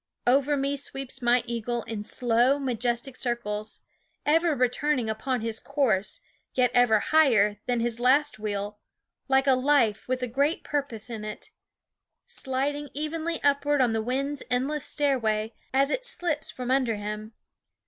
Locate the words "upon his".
5.11-5.59